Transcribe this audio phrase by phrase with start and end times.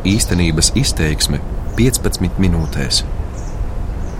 [0.00, 1.42] Īstenības izteiksme
[1.76, 3.02] 15 minūtēs.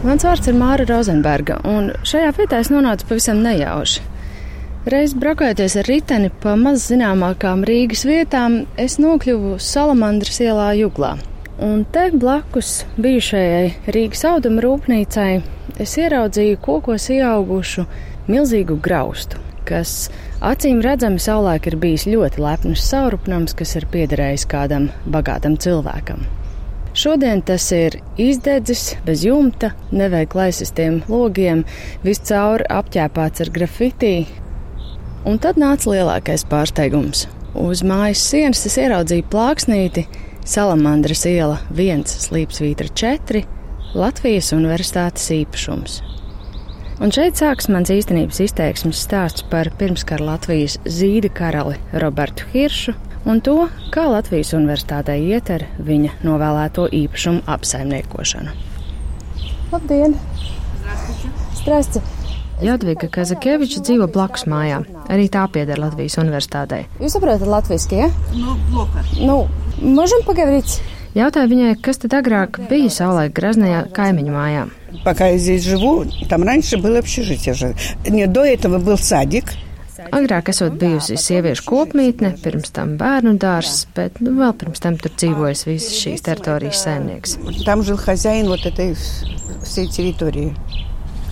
[0.05, 4.03] Mans vārds ir Māra Rozenberga, un šajā vietā es nonācu pavisam nejauši.
[4.93, 11.15] Reiz brakojoties ar riteni pa maz zināmākām Rīgas vietām, es nokļuvu Salamandras ielā Juglā.
[11.65, 15.31] Un te blakus bijušajai Rīgas auduma rūpnīcai
[15.81, 17.87] es ieraudzīju kokos ieaugušu
[18.29, 20.11] milzīgu graustu, kas
[20.41, 26.25] acīm redzami savulaik ir bijis ļoti lepns saurupnams, kas ir piederējis kādam bagātam cilvēkam.
[26.97, 31.63] Šodien tas ir izdedzis, bez jumta, neveiklais laisistiem logiem,
[32.03, 34.15] viscaur apķēpāts ar grafitī.
[35.29, 37.29] Un tad nāca lielākais pārsteigums.
[37.55, 40.07] Uz mājas sienas es ieraudzīju plāksnīti
[40.47, 43.45] Salamandras iela 1, slīpsvītra 4,
[43.95, 46.01] Latvijas universitātes īpašums.
[47.04, 52.96] Un šeit sākas mans īstenības izteiksmes stāsts par pirmskara Latvijas zīda karali Robertu Hiršu
[53.28, 53.58] un to,
[53.92, 58.56] kā Latvijas universitātē iet ar viņa novēlēto īpašumu apsaimniekošanu.
[59.74, 60.16] Labdien!
[61.60, 62.00] Strāsti!
[62.64, 64.86] Jadviga Kazakeviča dzīvo blakus mājām.
[65.12, 66.86] Arī tā pieder Latvijas universitātei.
[67.02, 68.08] Jūs saprotat latviešu, ja?
[68.32, 69.04] Nu, bloka.
[69.20, 69.48] Nu,
[69.82, 70.80] можем поговорить?
[71.16, 74.66] Jautāju viņai, kas tad agrāk bija savulaik graznajā kaimiņu mājā.
[75.04, 77.76] Пока я здесь живу, там раньше было общежитие же.
[78.08, 79.46] Нет, до этого был садик.
[80.12, 85.14] Agrāk esot bijusi sieviešu kopmītne, pirms tam bērnu dārzs, bet nu, vēl pirms tam tur
[85.16, 87.38] dzīvojas visas šīs teritorijas saimnieks.
[87.66, 88.94] Tam žil хозяин вот этой
[89.64, 90.54] всей территории.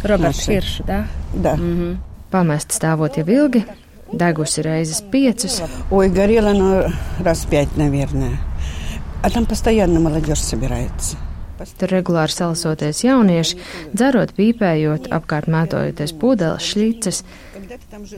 [0.04, 1.08] Roberts Hirš, да?
[1.34, 1.56] Да.
[1.56, 1.98] Mm -hmm.
[2.32, 3.64] Pamest stāvot jau ilgi,
[4.14, 5.62] degusi reizes piecas.
[5.92, 8.38] Ой, горело оно раз пять, наверное.
[9.22, 11.18] А там постоянно молодежь собирается.
[11.80, 13.56] Tur regulāri salasoties jaunieši,
[13.94, 17.22] dzerot, pīpējot, apkārt mētojoties pudeles, šļices.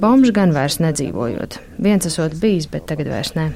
[0.01, 1.59] Bomži gan vairs nedzīvojot.
[1.77, 3.51] Viens esot bijis, bet tagad vairs ne.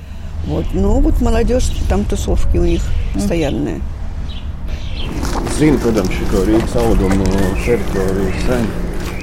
[0.45, 3.81] Вот, ну, вот молодежь, там тусовки у них постоянные.
[5.57, 7.25] Zinu, protams, šo Rīgas audumu
[7.65, 8.69] teritoriju sen.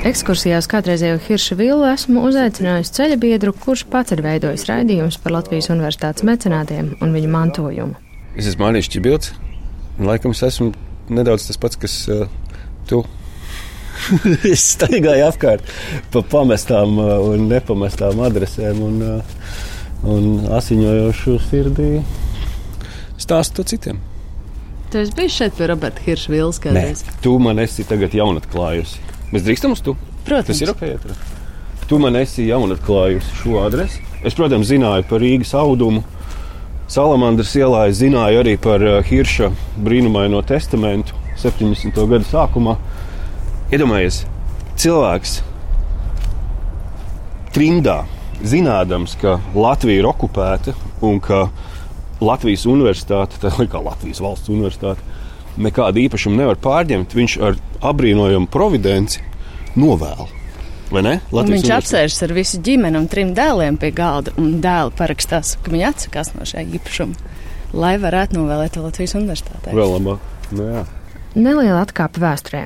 [0.07, 5.71] Ekskursijās kādreizējo Hirša Villu esmu uzaicinājusi ceļa biedru, kurš pats ir veidojis raidījumus par Latvijas
[5.73, 7.97] universitātes mecenātiem un viņu mantojumu.
[8.38, 9.34] Es esmu Mārcis Čibilds.
[10.02, 10.72] Laikam es esmu
[11.12, 12.28] nedaudz tas pats, kas uh,
[12.90, 13.04] tu.
[14.54, 15.68] es staigāju apkārt
[16.14, 19.66] pa pamestām uh, un nepamestām adresēm un, uh,
[20.08, 21.90] un asiņojošu sirdī
[23.22, 24.00] stāstu to citiem.
[24.92, 27.04] Tu esi bijis šeit pie Roberta Hirša Vils kādreiz?
[27.24, 29.04] Tu man esi tagad jaunatklājusi.
[29.32, 29.94] Mēs drīkstam uz tu?
[30.28, 30.50] Protams.
[30.52, 30.82] Tas ir ok.
[30.90, 31.16] Ietra.
[31.88, 34.02] Tu man esi jaunatklājusi šo adresi.
[34.24, 36.04] Es, protams, zināju par Rīgas audumu.
[36.92, 39.48] Salamandras ielā es zināju arī par uh, Hirša
[39.80, 41.96] brīnumaino testamentu 70.
[41.96, 42.74] gada sākumā.
[43.72, 44.18] Iedomājieties,
[44.84, 45.38] cilvēks
[47.56, 48.02] trimdā,
[48.44, 50.76] zinādams, ka Latvija ir okupēta
[51.08, 51.46] un ka
[52.20, 55.00] Latvijas universitāte, tā kā Latvijas valsts universitāte,
[55.56, 57.16] nekādu īpašumu nevar pārņemt.
[57.16, 57.56] Viņš ar
[57.88, 59.24] apbrīnojamu providenci
[60.92, 61.20] novēl.
[61.32, 65.88] Viņš apsēžas ar visu ģimeni un trim dēliem pie galda, un dēli parakstās, ka viņi
[65.90, 67.32] atsakās no šī īpašuma,
[67.74, 69.76] lai varētu novēlēt Latvijas universitātē.
[69.78, 70.28] Vēl labāk.
[70.52, 70.84] Nu, jā.
[71.36, 72.66] Neliela atkāpe vēsturē.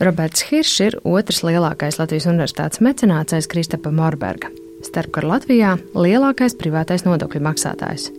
[0.00, 4.52] Roberts Hiršs ir otrs lielākais Latvijas universitātes mecenāts aiz Kristapa Morberga.
[4.86, 8.12] Starpkara Latvijā lielākais privātais nodokļu maksātājs.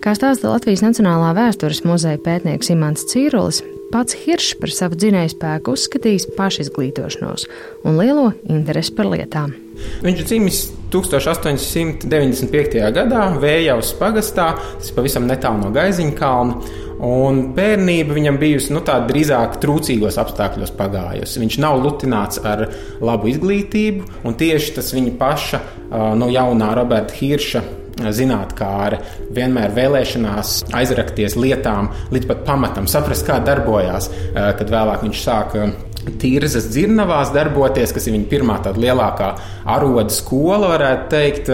[0.00, 3.60] Kā stāsta Latvijas Nacionālā vēstures muzeja pētnieks Imants Cīrulis,
[3.92, 7.42] pats Hiršs par savu dzinēju spēku uzskatījis pašizglītošanos
[7.84, 9.48] un lielo interesi par lietām.
[10.04, 10.58] Viņš dzimis
[10.92, 12.76] 1895.
[12.96, 16.54] gadā Vējavas pagastā, tas ir pavisam netālu no Gaiziņa kalna.
[17.00, 21.40] Un bērnība viņam bijusi nu, drīzāk trūcīgos apstākļos pagājusi.
[21.40, 22.66] Viņš nav lutināts ar
[23.00, 25.58] labu izglītību, un tieši tas viņa paša,
[26.20, 29.00] no jaunā Roberta Hirša zinātnākāre
[29.36, 35.70] vienmēr vēlēšanās aizrakties lietām līdz pat pamatam, saprast, kā darbojās, kad vēlāk viņš sāka
[36.20, 39.30] Tīrzas dzirnavās darboties, kas ir viņa pirmā tāda lielākā
[39.68, 41.50] aroda skola, varētu teikt.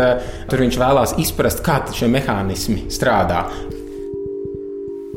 [0.51, 3.43] Tur viņš vēlās izprast, kā šie mehānismi strādā.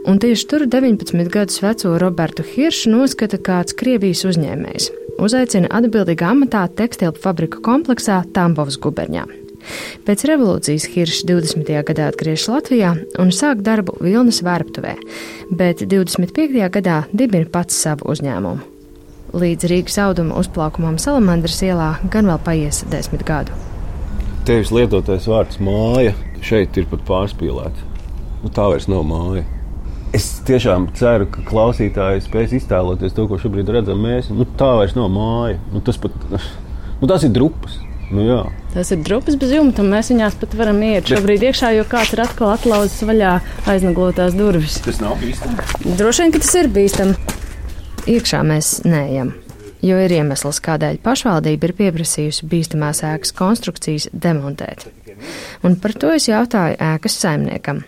[0.10, 4.90] Un tieši tur 19 gadus veco Robertu Hiršu noskata kāds Krievijas uzņēmējs.
[5.22, 9.28] Uzaicina atbildīgā amatā tekstilu fabriku kompleksā Tambovas guberņā.
[10.08, 11.70] Pēc revolūcijas Hiršs 20.
[11.90, 14.96] gadā atgriežas Latvijā un sāk darbu Vilnas vērtuvē,
[15.52, 16.60] bet 25.
[16.74, 18.76] gadā dibina pats savu uzņēmumu.
[19.30, 23.54] Līdz Rīgas auduma uzplaukumam Salamandras ielā gan vēl paies desmit gadu.
[24.48, 27.86] Tevis lietotais vārds māja šeit ir pat pārspīlēts.
[28.42, 29.44] Nu, tā vairs nav māja.
[30.16, 34.32] Es tiešām ceru, ka klausītāji spēs iztēloties to, ko šobrīd redzam mēs.
[34.34, 35.60] Nu, tā vairs nav māja.
[35.76, 37.78] Nu, tas, pat, nu, tas ir drupas.
[38.10, 38.40] Nu, jā.
[38.74, 42.16] Tas ir drupas bez jumta, un mēs viņās pat varam iet šobrīd iekšā, jo kāds
[42.16, 43.36] ir atkal atlauzis vaļā
[43.70, 44.80] aiznaglotās durvis.
[44.86, 45.68] Tas nav bīstami.
[46.00, 47.36] Droši vien, ka tas ir bīstami.
[48.10, 49.36] Iekšā mēs neejam,
[49.86, 54.88] jo ir iemesls, kādēļ pašvaldība ir pieprasījusi bīstamās ēkas konstrukcijas demontēt.
[55.68, 57.84] Un par to es jautāju ēkas saimniekam.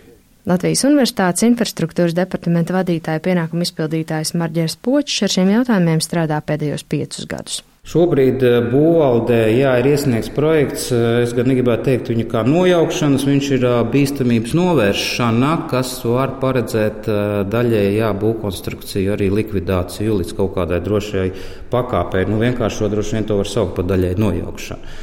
[0.46, 7.28] Latvijas Universitātes infrastruktūras departamenta vadītāja pienākuma izpildītājs Marģers Počs ar šiem jautājumiem strādā pēdējos piecus
[7.30, 7.62] gadus.
[7.82, 10.84] Šobrīd eh, būvvaldē jā, ir iesniegts projekts.
[10.94, 16.36] eh, Es gan negribētu teikt, viņa kā nojaukšanas, viņš ir eh, bīstamības novēršana, kas var
[16.38, 17.08] paredzēt
[17.50, 21.26] daļēji būvkonstrukciju, arī likvidāciju līdz kaut kādai drošai
[21.74, 22.22] pakāpei.
[22.30, 24.94] Nu, vienkārši to droši vien to var saukt par daļēji nojaukšanu.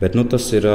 [0.00, 0.66] Bet nu, tas ir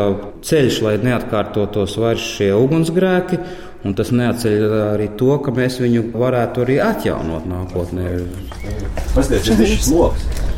[0.47, 3.41] ceļš, lai neatkārtotos vairs šie ugunsgrēki.
[3.83, 4.63] Un tas neatceļ
[4.93, 8.13] arī to, ka mēs viņu varētu arī atjaunot nākotnē.
[9.11, 10.48] Paskatieties, šis lokus.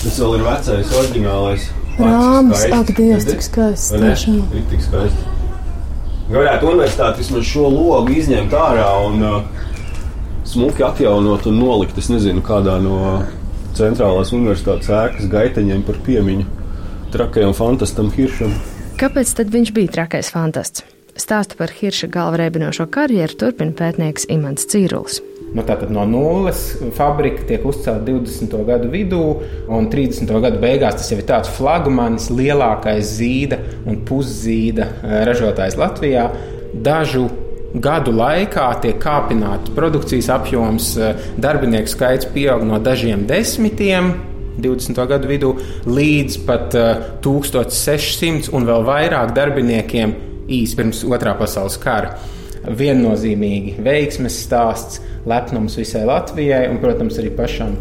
[0.00, 1.66] Tas vēl ir vecais, oriģinālais.
[2.00, 3.74] Rāms, ak, Dievs, cik ne?
[4.06, 4.38] tiešām.
[4.56, 5.26] Ir tik skaisti.
[6.30, 9.66] Varētu universitāti vismaz šo logu izņemt ārā un uh,
[10.48, 12.96] smuki atjaunot un nolikt, es nezinu, kādā no
[13.76, 16.46] centrālās universitātes ēkas gaiteņiem par piemiņu
[17.12, 18.54] trakajam fantastam Hiršam.
[19.00, 20.86] Kāpēc tad viņš bija trakais fantasts?
[21.18, 25.20] Stāstu par Hirša galvareibinošo karjeru turpina pētnieks Imants Cīrulis.
[25.50, 26.60] Nu, tātad no nulles
[26.94, 28.52] fabrika tiek uzcelta 20.
[28.68, 29.22] gadu vidū,
[29.66, 30.30] un 30.
[30.44, 36.28] gadu beigās tas jau ir tāds flagmanis, lielākais zīda un puszīda eh, ražotājs Latvijā.
[36.70, 37.26] Dažu
[37.74, 44.14] gadu laikā tiek kāpināts produkcijas apjoms, eh, darbinieku skaits pieaug no dažiem desmitiem.
[44.60, 44.98] 20.
[45.08, 45.54] gadu vidū
[45.88, 50.12] līdz pat uh, 1600 un vēl vairāk darbiniekiem
[50.52, 52.18] īsi pirms otrā pasaules kara.
[52.60, 57.76] Viennozīmīgi veiksmes stāsts, lepnums visai Latvijai un, protams, arī pašam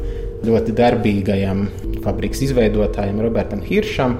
[0.48, 1.66] ļoti darbīgajam
[2.04, 4.16] fabriks izveidotājam Robertam Hiršam.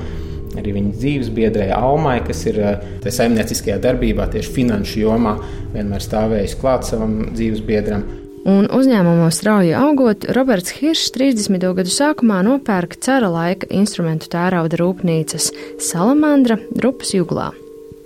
[0.60, 5.36] Arī viņa dzīves biedrē Almai, kas ir uh, tajā saimnieciskajā darbībā, tieši finanšu jomā,
[5.76, 8.04] vienmēr stāvējis klāt savam dzīves biedram.
[8.50, 11.70] Un uzņēmumos strauji augot, Roberts Hiršs 30.
[11.78, 15.52] gadu sākumā nopērka cara laika instrumentu tērauda rūpnīcas
[15.92, 17.52] Salamandra drupas juglā.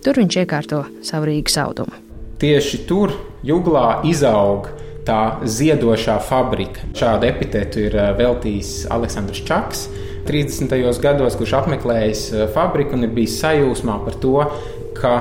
[0.03, 2.02] Tur viņš iekārto savu Rīgas audumu.
[2.43, 3.13] Tieši tur
[3.47, 4.65] juglā izaug
[5.07, 6.89] tā ziedošā fabrika.
[6.91, 9.85] Šādu epitetu ir eh, veltījis Aleksandrs Čaks.
[10.27, 10.75] 30.
[11.03, 14.33] gados, kurš apmeklējis eh, fabriku un ir bijis sajūsmā par to,
[14.99, 15.13] ka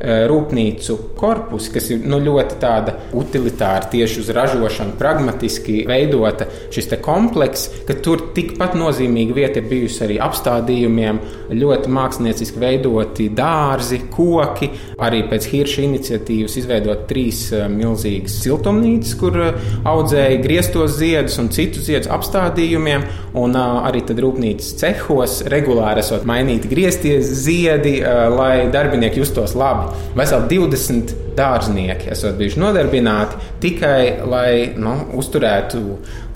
[0.00, 7.68] rūpnīcu korpusi, kas ir nu, ļoti tāda utilitāra, tieši uz ražošanu, pragmatiski veidota šis komplekss,
[7.88, 11.20] ka tur tikpat nozīmīga vieta ir bijusi arī apstādījumiem,
[11.56, 14.70] ļoti mākslinieciski veidoti dārzi, koki.
[15.00, 21.50] Arī pēc Hirša iniciatīvas izveidot trīs eh, milzīgas siltumnīcas, kur eh, audzēja grieztos ziedus un
[21.54, 23.06] citus ziedus apstādījumiem,
[23.40, 29.56] un eh, arī tad rūpnīcas cehos regulāri esot mainīti griezties ziedi, eh, lai darbinieki justos
[29.58, 29.89] labi.
[30.18, 35.84] Veseli 20 dārznieki esat bijuši nodarbināti tikai, lai nu, uzturētu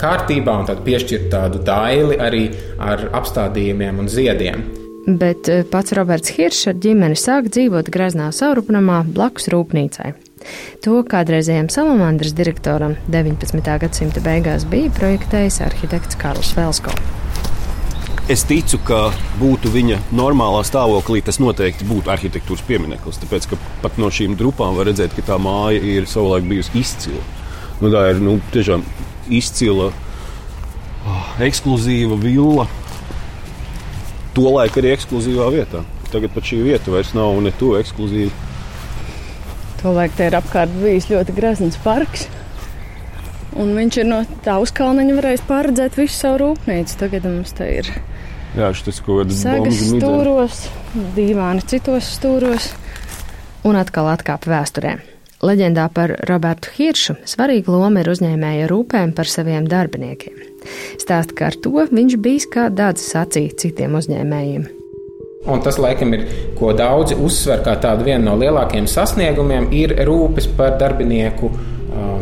[0.01, 2.47] kārtībā un piešķirtu tādu daili arī
[2.79, 4.65] ar apstādījumiem un ziediem.
[5.05, 10.15] Bet eh, pats Roberts Hiršs ar ģimeni sāk dzīvot Graznā saurupnamā blakus rūpnīcai.
[10.85, 13.61] To kādreizējiem salamandras direktoram 19.
[13.85, 16.93] gadsimta beigās bija projektējis arhitekts Karls Velsko.
[18.25, 23.19] Es ticu, ka būtu viņa normālā stāvoklī, tas noteikti būtu arhitektūras piemineklis.
[23.21, 27.21] Tāpēc, ka pat no šīm drupām var redzēt, ka tā māja ir savulaik bijusi izcila.
[27.83, 28.81] Nu, tā ir nu, tiešām
[29.29, 29.91] izcila,
[31.05, 32.65] oh, ekskluzīva villa.
[34.33, 35.83] Tolaik arī ekskluzīvā vietā.
[36.09, 38.33] Tagad pat šī vieta vairs nav ne tuvu ekskluzīva.
[39.83, 42.25] Tolaik te ir apkārt bijis ļoti grezns parks.
[43.53, 46.97] Un viņš ir no tā uzkalniņa varējis pārredzēt visu savu rūpnīcu.
[47.05, 47.93] Tagad mums te ir
[48.55, 50.61] Jā, šis kaut kāds sagas stūros,
[51.17, 52.69] dīvāni citos stūros
[53.67, 54.93] un atkal atkāpa vēsturē.
[55.45, 60.39] Leģendā par Robertu Hiršu svarīga loma ir uzņēmēja rūpēm par saviem darbiniekiem.
[61.01, 64.65] Stāsta, ka ar to viņš bijis kā dāds sacīt citiem uzņēmējiem.
[65.51, 66.23] Un tas, laikam, ir,
[66.57, 71.51] ko daudzi uzsver kā tādu vienu no lielākajiem sasniegumiem, ir rūpes par darbinieku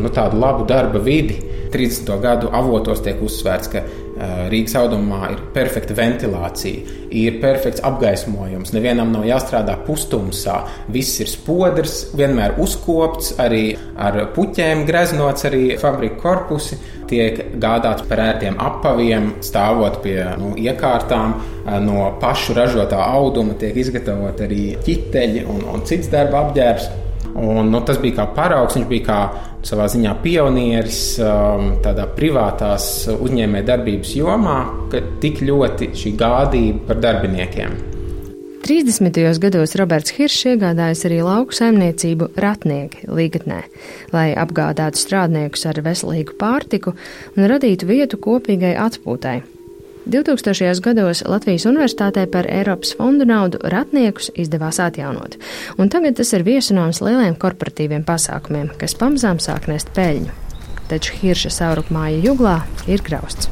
[0.01, 1.39] nu, tādu labu darba vidi.
[1.73, 2.09] 30.
[2.21, 3.81] gadu avotos tiek uzsvērts, ka
[4.13, 10.59] Rīgas audumā ir perfekta ventilācija, ir perfekts apgaismojums, nevienam nav jāstrādā pustumsā,
[10.93, 16.79] viss ir spodrs, vienmēr uzkopts, arī ar puķēm greznots, arī fabrika korpusi.
[17.13, 23.77] Tiek gādāts par ērtiem apaviem, stāvot pie nu, iekārtām, uh, no pašu ražotā auduma tiek
[23.83, 27.02] izgatavot arī ķiteļi un, un cits darba apģērbs.
[27.33, 29.21] Un, nu, tas bija kā paraugs, viņš bija kā
[29.65, 34.59] savā ziņā pionieris um, tādā privātās uzņēmējdarbības jomā,
[34.91, 37.81] ka tik ļoti šī gādība par darbiniekiem.
[38.63, 39.17] 30.
[39.43, 43.57] gados Roberts Hiršs iegādājas arī lauku saimniecību Ratnieki Līgatnē,
[44.15, 46.93] lai apgādātu strādniekus ar veselīgu pārtiku
[47.35, 49.41] un radītu vietu kopīgai atpūtai.
[50.05, 50.81] 2000.
[50.83, 55.37] gados Latvijas Universitātē par Eiropas fondu naudu ratniekus izdevās atjaunot,
[55.79, 60.33] un tagad tas ir viesunāms lieliem korporatīviem pasākumiem, kas pamazām sāk nest peļņu.
[60.91, 62.57] Taču Hirša saurupmāja juglā
[62.91, 63.47] ir grausts.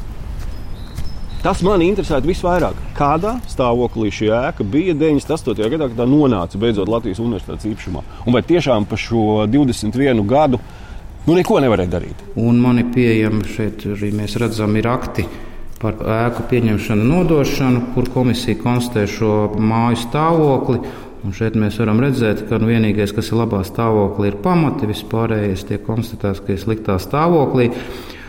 [1.42, 2.76] Tas man interesētu visvairāk.
[2.94, 5.56] Kādā stāvoklī šī ēka bija 98.
[5.72, 8.04] gadā, kad tā nonāca beidzot Latvijas universitātes īpašumā?
[8.28, 10.60] Un vai tiešām pa šo 21 gadu
[11.26, 12.22] nu, neko nevarēja darīt?
[12.36, 15.26] Un man ir pieejami šeit arī mēs redzam, ir akti
[15.82, 20.78] par ēku pieņemšanu, nodošanu, kur komisija konstatē šo māju stāvokli.
[21.22, 24.88] Un šeit mēs varam redzēt, ka nu, vienīgais, kas ir labā stāvoklī, ir pamati.
[24.90, 27.70] Vispārējais tiek konstatēts, ka ir sliktā stāvoklī.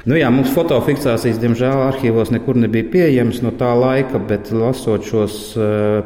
[0.04, 5.38] Nu, jā, mums fotofiksācijas, diemžēl, arhīvos nekur nebija pieejamas no tā laika, bet lasot šos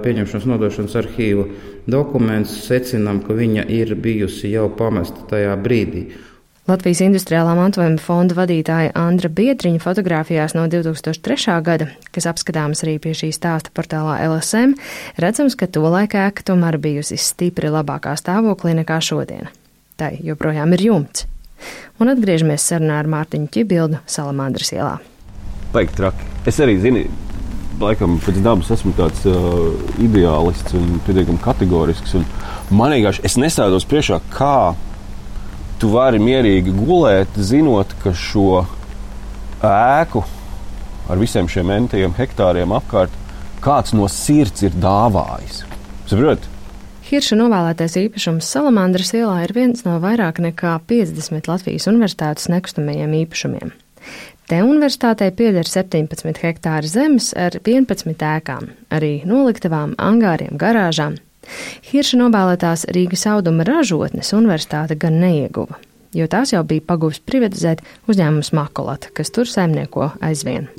[0.03, 1.47] pieņemšanas nodošanas arhīvu
[1.89, 6.05] dokumentus, secinām, ka viņa ir bijusi jau pamesta tajā brīdī.
[6.67, 11.53] Latvijas Industriālā mantojuma fonda vadītāja Andra Biedriņa fotografijās no 2003.
[11.63, 14.74] gada, kas apskatāmas arī pie šī stāsta portālā LSM,
[15.15, 19.47] redzams, ka tolaik ēka tomēr bijusi stipri labākā stāvoklī nekā šodien.
[19.95, 21.24] Tai joprojām ir jumts
[22.03, 24.97] un atgriežamies sarunā ar Mārtiņu Čibildu Salamandras ielā.
[25.71, 26.27] Baigi traki.
[26.51, 27.05] Es arī zinu,
[27.79, 29.71] laikam pēc dabas esmu tāds uh,
[30.03, 32.19] ideālists un pietiekami kategorisks.
[32.19, 32.27] Un
[32.75, 34.75] man vienkārši es nestādos priekšā, kā
[35.81, 38.65] tu vari mierīgi gulēt, zinot, ka šo
[39.63, 40.24] ēku
[41.07, 43.13] ar visiem šiem entiem hektāriem apkārt
[43.63, 45.63] kāds no sirds ir dāvājis.
[46.07, 46.48] Saprotiet?
[47.07, 53.72] Hirša novēlētais īpašums Salamandras ielā ir viens no vairāk nekā 50 Latvijas universitātes nekustamajiem īpašumiem.
[54.48, 61.17] Te universitātei pieder 17 hektāri zemes ar 11 ēkām, arī noliktavām, angāriem, garāžām.
[61.91, 65.79] Hirša novēlētās Rīgas auduma ražotnes universitāte gan neieguva,
[66.17, 70.69] jo tās jau bija pagūs privatizēt uzņēmums Makulata, kas tur saimnieko aizvien.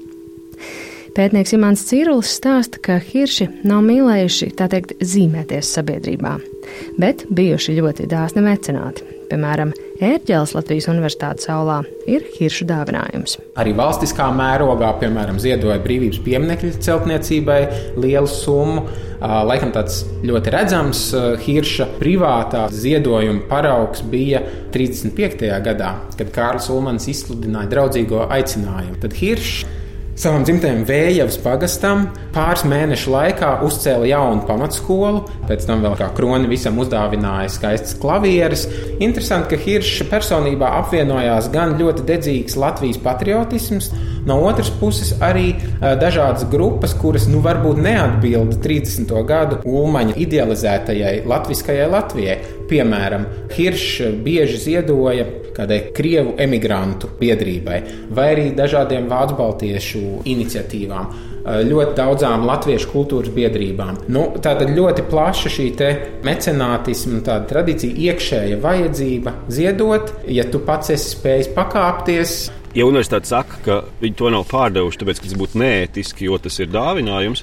[1.19, 6.37] Pētnieks Imants Cīrulis stāsta, ka hirši nav mīlējuši, tā teikt, zīmēties sabiedrībā,
[7.01, 9.07] bet bijuši ļoti dāsni mecenāti.
[9.29, 9.73] Piemēram,
[10.05, 13.35] ērģeles Latvijas Universitātes aulā ir hiršu dāvinājums.
[13.61, 17.61] Arī valstiskā mērogā, piemēram, ziedoja brīvības pieminiekļu celtniecībai
[17.99, 18.87] lielu summu.
[19.19, 21.01] Laikam tāds ļoti redzams
[21.43, 25.49] hirša privātā ziedojuma paraugs bija 35.
[25.65, 29.01] gadā, kad Kārlis Ulmans izsludināja draudzīgo aicinājumu.
[29.03, 29.67] Tad hiršs
[30.19, 32.01] Savam dzimtajam Vējavas pagastam
[32.35, 38.65] pāris mēnešu laikā uzcēla jaunu pamatskolu, pēc tam vēl kā kroni visam uzdāvināja skaistas klavieres.
[38.99, 43.93] Interesanti, ka Hirša personībā apvienojās gan ļoti dedzīgs Latvijas patriotisms,
[44.27, 49.15] no otras puses arī dažādas grupas, kuras nu varbūt neatbilda 30.
[49.29, 52.41] gadu Ulmaņa idealizētajai latviskajai Latvijai.
[52.69, 55.25] Piemēram, Hiršs bieži ziedoja
[55.59, 57.79] kādai krievu emigrantu biedrībai
[58.15, 61.11] vai arī dažādiem vācu baltiešu iniciatīvām.
[61.49, 64.03] Ļoti daudzām latviešu kultūras biedrībām.
[64.13, 65.69] Nu, tāda ļoti plaša šī
[66.27, 72.39] mecenātisma tradīcija, iekšēja vajadzība ziedot, ja tu pats esi spējis pakāpties,
[72.77, 76.69] Ja universitāte saka, ka viņi to nav pārdevuši, tāpēc, tas būtu neētiski, jo tas ir
[76.69, 77.41] dāvinājums,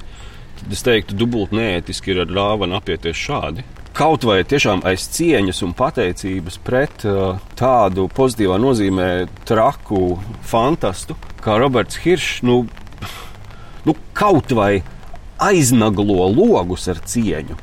[0.59, 3.65] tad es teiktu, dubult neētiski ir ar dāvanu apieties šādi
[3.95, 9.09] kaut vai tiešām aiz cieņas un pateicības pret uh, tādu pozitīvā nozīmē
[9.47, 12.63] traku fantastu kā Roberts Hiršs, nu,
[13.85, 14.81] nu kaut vai
[15.41, 17.57] aiznaglo logus ar cieņu.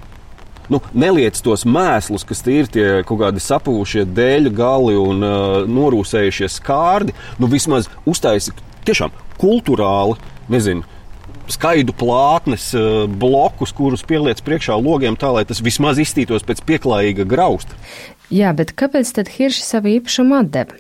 [0.73, 6.49] Nu, neliec tos mēslus, kas ir tie kaut kādi sapūšie dēļu gali un uh, norūsējušie
[6.49, 7.17] skārdi.
[7.43, 8.55] Nu, vismaz uztaisi
[8.87, 9.13] tiešām
[9.43, 10.17] kultūrāli,
[10.53, 10.87] nezinu,
[11.53, 17.29] skaidu plātnes, eh, blokus, kurus pieliec priekšā logiem, tā lai tas vismaz izstītos pēc pieklājīga
[17.29, 17.79] grausta.
[18.33, 20.79] Jā, bet kāpēc tad Hirši savu īpašumu atdeva?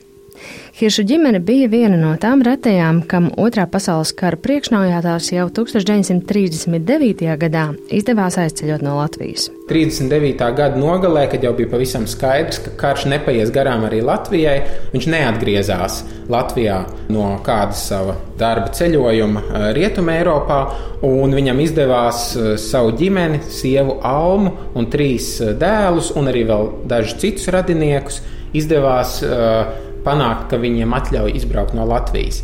[0.72, 7.26] Hiršu ģimene bija viena no tām retajām, kam otrā pasaules kara priekšnaujātās jau 1939.
[7.38, 9.50] gadā izdevās aizceļot no Latvijas.
[9.68, 10.40] 39.
[10.56, 14.56] gada nogalē, kad jau bija pavisam skaidrs, ka karš nepaies garām arī Latvijai,
[14.94, 16.00] viņš neatgriezās
[16.32, 16.80] Latvijā
[17.12, 20.60] no kāda sava darba ceļojuma eh, Rietumē Eiropā,
[21.06, 26.70] un viņam izdevās eh, savu ģimeni, sievu Almu un trīs eh, dēlus, un arī vēl
[26.90, 28.22] dažus citus radiniekus
[28.52, 32.42] izdevās uh, panākt, ka viņiem atļauj izbraukt no Latvijas.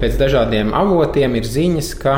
[0.00, 2.16] Pēc dažādiem avotiem ir ziņas, ka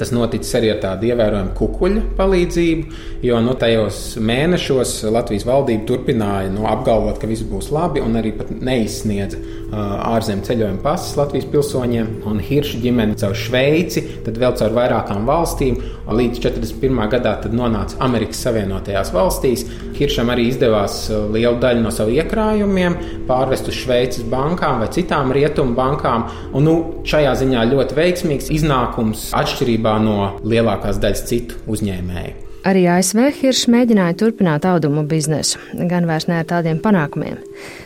[0.00, 6.52] Tas noticis arī ar tādu ievērojumu kukuļu palīdzību, jo nu, tajos mēnešos Latvijas valdība turpināja
[6.54, 9.40] nu, apgalvot, ka viss būs labi, un arī neizsniedza
[9.74, 12.10] ārzemju ceļojuma pases Latvijas pilsoņiem.
[12.30, 17.00] Un Hirša ģimene caur Šveici, tad vēl caur vairākām valstīm, līdz 41.
[17.12, 19.64] gadā nonāca Amerikas Savienotajās valstīs.
[19.98, 22.96] Hiršam arī izdevās lielu daļu no saviem iekrājumiem
[23.28, 26.28] pārvest uz Šveices bankām vai citām rietumu bankām.
[26.52, 26.76] Un, nu,
[27.08, 29.30] šajā ziņā ļoti veiksmīgs iznākums
[29.84, 32.42] atšķirībā no lielākās daļas citu uzņēmēju.
[32.64, 37.36] Arī ASV Hiršs mēģināja turpināt audumu biznesu, gan vairs ne ar tādiem panākumiem.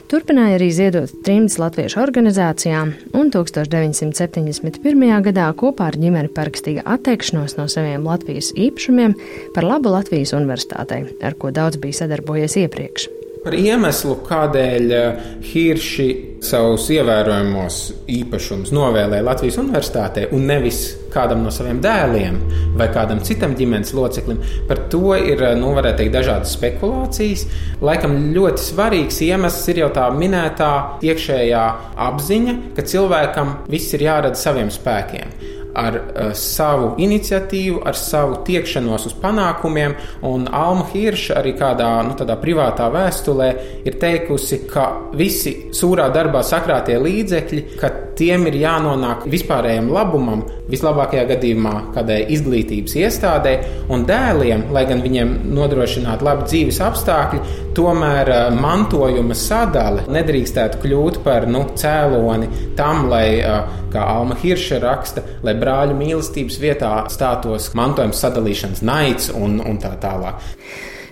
[0.07, 4.79] Turpināja arī ziedot trimdas latviešu organizācijām, un 1971.
[5.27, 9.19] gadā kopā ar ģimeni parakstīja atteikšanos no saviem Latvijas īpašumiem
[9.57, 13.18] par labu Latvijas universitātei, ar ko daudz bija sadarbojies iepriekš.
[13.49, 16.07] Par iemeslu, kādēļ eh, Hirši
[16.45, 17.79] savus ievērojamos
[18.13, 22.37] īpašumus novēlēja Latvijas universitātē un nevis kādam no saviem dēliem
[22.77, 27.47] vai kādam citam ģimenes loceklim, par to ir eh, nu, teikt, dažādas spekulācijas.
[27.81, 30.73] Laikam ļoti svarīgs iemesls ir jau tā minētā
[31.09, 31.67] iekšējā
[32.11, 39.09] apziņa, ka cilvēkam viss ir jārada saviem spēkiem ar uh, savu iniciatīvu, ar savu tiekšanos
[39.11, 39.97] uz panākumiem.
[40.29, 43.49] Un Alma Hirša arī kādā nu, privātā vēstulē
[43.87, 51.25] ir teikusi, ka visi sūrā darbā sakrātie līdzekļi, ka tiem ir jānonāk vispārējiem labumam, vislabākajā
[51.31, 53.55] gadījumā kādai izglītības iestādē,
[53.95, 57.43] un dēliem, lai gan viņiem nodrošinātu labi dzīves apstākļi,
[57.79, 64.83] tomēr uh, mantojuma sadale nedrīkstētu kļūt par nu, cēloni tam, lai, uh, kā Alma Hirša
[64.83, 70.41] raksta, lai brāļu mīlestības vietā stātos mantojuma sadalīšanas naids un, un tā tālāk.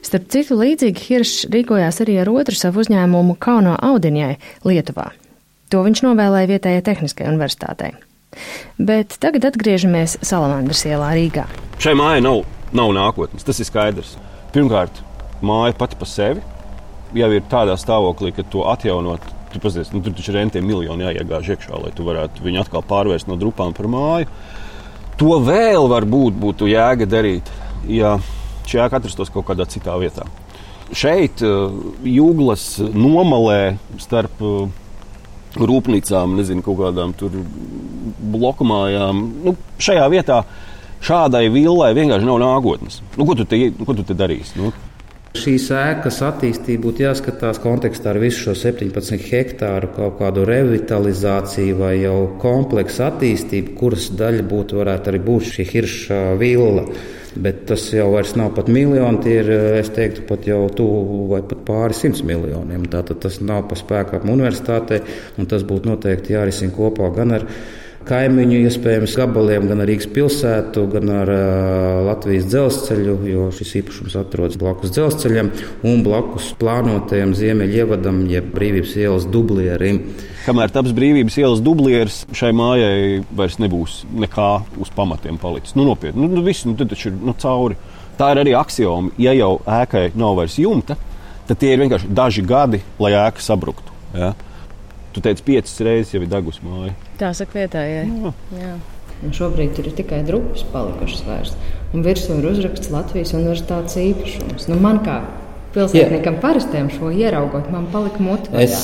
[0.06, 5.10] Starp citu, līdzīgi Hiršs rīkojās arī ar otru savu uzņēmumu Kauno Audiņai, Lietuvā.
[5.74, 7.92] To viņš novēlēja vietējai tehniskajai universitātei.
[8.78, 11.48] Bet tagad atgriežamies Salamandras ielā Rīgā.
[11.82, 12.44] Šai mājai nav,
[12.76, 14.14] nav nākotnes, tas ir skaidrs.
[14.54, 15.02] Pirmkārt,
[15.44, 16.44] māja pati par sevi
[17.16, 19.24] jau ir tādā stāvoklī, ka to atjaunot
[19.56, 23.30] Tu pazies, nu, tur taču rentiem miljoni jāiegāž iekšā, lai tu varētu viņu atkal pārvērst
[23.30, 24.26] no drupām par māju.
[25.16, 27.48] To vēl varbūt būtu jēga darīt,
[27.88, 28.18] ja
[28.68, 30.26] šī ēka atrastos kaut kādā citā vietā.
[30.92, 31.72] Šeit, uh,
[32.04, 34.68] jūglas nomalē starp uh,
[35.56, 37.16] rūpnīcām, nezinu, kaut kādām
[38.36, 40.42] bloku mājām, nu, šajā vietā
[41.06, 43.00] šādai villai vienkārši nav nākotnes.
[43.16, 44.60] Nu, ko, tu te, ko tu te darīsi?
[44.60, 44.76] Nu,
[45.36, 51.92] Šīs ēkas attīstība būtu jāskatās kontekstā ar visu šo 17 hektāru kaut kādu revitalizāciju vai
[52.00, 56.86] jau kompleksu attīstību, kuras daļa būtu varētu arī būt šī hirša villa.
[57.36, 58.08] Bet tas jau
[58.40, 59.50] nav pat miljoni, tie ir,
[59.82, 62.86] es teiktu, pat jau tuvu vai pat pāri simts miljoniem.
[62.88, 65.02] Tātad tas nav pa spēkām universitātei,
[65.36, 67.44] un tas būtu noteikti jārisina kopā gan ar
[68.06, 71.32] kaimiņu iespējams gabaliem, gan ar Rīgas pilsētu, gan ar
[72.06, 75.50] Latvijas dzelzceļu, jo šis īpašums atrodas blakus dzelzceļam
[75.86, 80.02] un blakus plānotajam ziemeļievadam, jeb brīvības ielas dublierim.
[80.46, 84.50] Kamēr taps brīvības ielas dublieris, šai mājai vairs nebūs nekā
[84.82, 85.74] uz pamatiem palicis.
[85.74, 87.78] Nu, nopietni, nu, nu, viss nu, taču ir nu, cauri.
[88.16, 89.10] Tā ir arī axioma.
[89.20, 90.94] Ja jau ēkai nav vairs jumta,
[91.48, 93.92] tad tie ir vienkārši daži gadi, lai ēka sabruktu.
[94.16, 94.32] Ja?
[95.16, 96.90] Tu teici, piecas reizes jau ir degusi māja.
[97.16, 98.04] Tā saka vietējai.
[98.04, 98.32] Jā.
[98.60, 98.74] Jā.
[99.24, 101.54] Un šobrīd tur ir tikai drupas palikušas vairs.
[101.96, 104.66] Un virsū ir uzraksts Latvijas universitātes īpašums.
[104.68, 105.22] Nu, man kā
[105.72, 108.66] pilsētniekam parastiem šo ieraugot, man palika motivācija.
[108.66, 108.76] Es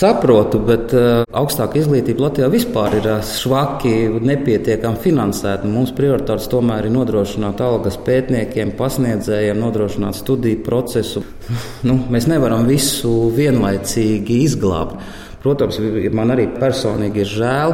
[0.00, 5.70] saprotu, bet uh, augstāka izglītība Latvijā vispār ir uh, švaki un nepietiekami finansēta.
[5.70, 11.22] Mums prioritārs tomēr ir nodrošināt algas pētniekiem, pasniedzējiem, nodrošināt studiju procesu.
[11.86, 14.98] nu, mēs nevaram visu vienlaicīgi izglābt.
[15.48, 15.78] Protams,
[16.12, 17.70] man arī personīgi ir žēl,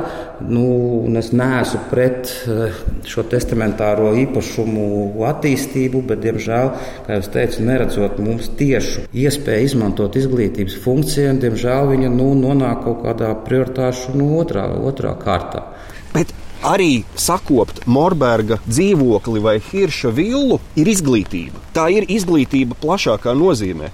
[0.47, 0.63] nu,
[1.09, 2.77] un es neesmu pret eh,
[3.11, 6.69] šo testamentāro īpašumu attīstību, bet, diemžēl,
[7.09, 13.03] kā jau teicu, neredzot mums tiešu iespēju izmantot izglītības funkciju, diemžēl viņa nu, nonāk kaut
[13.09, 15.65] kādā prioritāšu nu, otrā, otrā kārtā.
[16.13, 16.31] Bet
[16.63, 21.65] arī sakopt Morberga dzīvokli vai Hirša villu ir izglītība.
[21.75, 23.91] Tā ir izglītība plašākā nozīmē.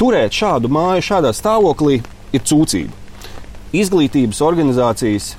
[0.00, 2.00] Turēt šādu māju šādā stāvoklī
[2.32, 2.99] ir cūcība
[3.76, 5.34] izglītības organizācijas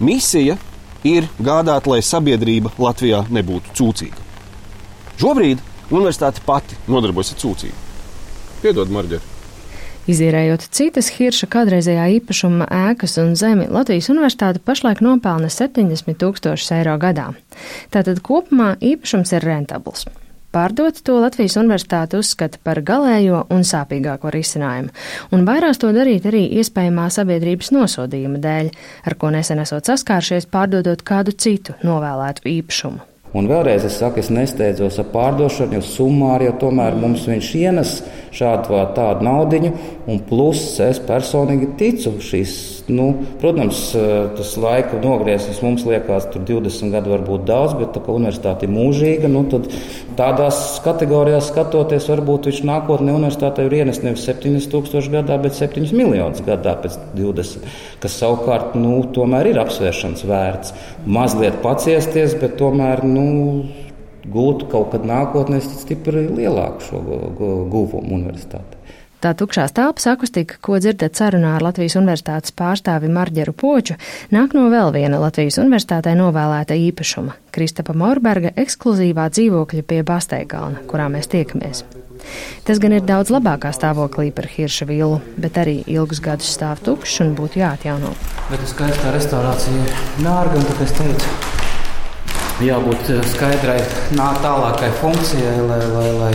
[0.00, 0.56] misija
[1.04, 4.24] ir gādāt, lai sabiedrība Latvijā nebūtu cūcīga.
[5.20, 5.60] Šobrīd
[5.92, 7.78] universitāte pati nodarbojas ar cūcību.
[8.64, 9.34] Piedod, Marģeri!
[10.10, 16.98] Izīrējot citas Hirša kādreizējā īpašuma ēkas un zemi, Latvijas universitāte pašlaik nopelna 70 tūkstošus eiro
[17.00, 17.30] gadā.
[17.94, 20.04] Tātad kopumā īpašums ir rentabls.
[20.54, 24.92] Pārdot to Latvijas universitāte uzskata par galējo un sāpīgāko risinājumu,
[25.34, 28.68] un vairās to darīt arī iespējamā sabiedrības nosodījuma dēļ,
[29.02, 33.02] ar ko nesen esot saskāršies pārdodot kādu citu novēlētu īpašumu.
[33.34, 37.96] Un vēlreiz es saku, es nesteidzos ar pārdošanu, jo summāri jau tomēr mums viņš ienes
[38.34, 39.72] šādu vai tādu naudiņu,
[40.10, 42.54] un plus es personīgi ticu šīs,
[42.92, 43.06] nu,
[43.40, 43.80] protams,
[44.36, 48.66] tas laika nogrieznis mums liekas, tur 20 gadu var būt daudz, bet tā kā universitāte
[48.66, 49.68] ir mūžīga, nu, tad
[50.18, 55.86] tādās kategorijās skatoties, varbūt viņš nākotnē universitātē ir ienes nevis 70 tūkstoši gadā, bet 7
[55.94, 57.70] miljonus gadā pēc 20,
[58.02, 60.76] kas savukārt, nu, tomēr ir apsvēršanas vērts.
[61.06, 63.64] Mazliet paciesties, bet tomēr, nu,
[64.24, 67.02] gūtu kaut kad nākotnē stipri lielāku šo
[67.72, 68.80] guvumu universitātē.
[69.24, 73.96] Tā tukšās telpas akustika, ko dzirdat sarunā ar Latvijas Universitātes pārstāvi Marģeru Poču,
[74.36, 81.08] nāk no vēl viena Latvijas Universitātē novēlēta īpašuma- Kristapa Morberga ekskluzīvā dzīvokļa pie Basteigalna, kurā
[81.08, 81.84] mēs tiekamies.
[82.64, 87.20] Tas gan ir daudz labākā stāvoklī par Hirša vilu, bet arī ilgus gadus stāv tukšs
[87.24, 88.12] un būtu jāatjauno.
[88.50, 91.53] Bet tas skaistā restaurācija ir nārga, un tāpēc teicu,
[92.62, 93.80] jābūt eh, skaidrai,
[94.14, 96.34] nā, tālākai funkcijai, lai, lai, lai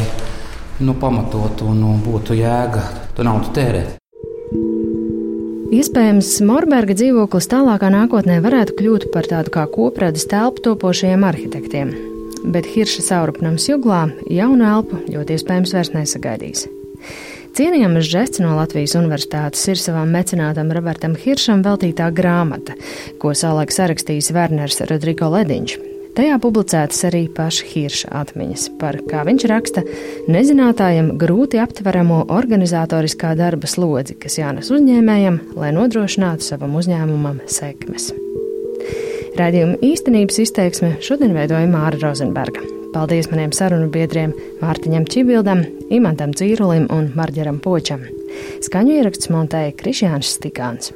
[0.83, 2.83] nu, pamatotu un nu, būtu jēga
[3.15, 3.95] to naudu tērēt.
[5.69, 11.93] Iespējams, Morberga dzīvoklis tālākā nākotnē varētu kļūt par tādu kā kopradas telpu topošajiem arhitektiem.
[12.41, 16.65] Bet Hirša saurupnams juglā jaunu elpu ļoti iespējams vairs nesagaidīs.
[17.59, 22.77] Cienījams žests no Latvijas Universitātes ir savam mecenātam Robertam Hiršam veltītā grāmata,
[23.21, 25.77] ko savulaik sarakstījis Werners Rodrigo Lediņš,
[26.17, 29.83] Tajā publicētas arī paša Hirša atmiņas par, kā viņš raksta,
[30.31, 38.09] nezinātājam grūti aptveramo organizatoriskā darba slodzi, kas jānes uzņēmējam, lai nodrošinātu savam uzņēmumam sekmes.
[39.39, 42.65] Radījuma īstenības izteiksme šodien veidoja Māra Rozenberga.
[42.89, 45.61] Paldies maniem sarunu biedriem Mārtiņam Čibildam,
[45.93, 48.01] Imantam Cīrulim un Marģeram Počam.
[48.65, 50.89] Skaņu ieraksts montēja Krišjāns Stikāns.